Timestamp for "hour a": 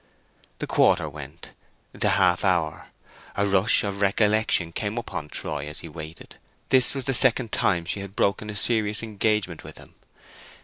2.43-3.45